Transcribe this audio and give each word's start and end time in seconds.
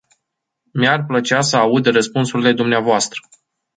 Mi-ar 0.73 1.05
plăcea 1.05 1.41
să 1.41 1.57
aud 1.57 1.85
răspunsurile 1.85 2.53
dvs. 2.53 3.07